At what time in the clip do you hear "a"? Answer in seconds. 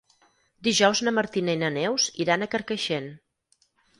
2.45-2.49